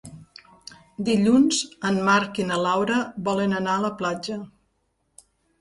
[1.09, 1.59] Dilluns
[1.91, 2.97] en Marc i na Laura
[3.31, 4.43] volen anar a la platja.